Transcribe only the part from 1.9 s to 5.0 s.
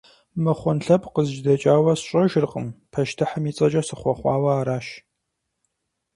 сщӀэжыркъым, пащтыхьым и цӀэкӀэ сыхъуэхъуауэ аращ.